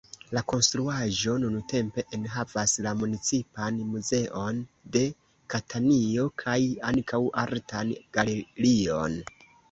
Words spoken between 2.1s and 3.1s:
enhavas la